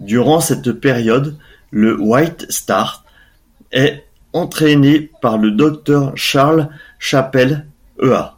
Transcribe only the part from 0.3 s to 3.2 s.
cette période, le White Star